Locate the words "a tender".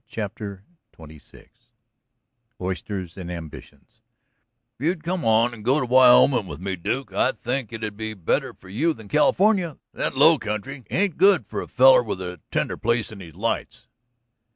12.19-12.77